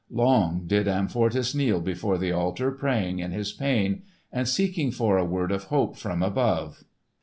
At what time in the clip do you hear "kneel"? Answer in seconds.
1.53-1.79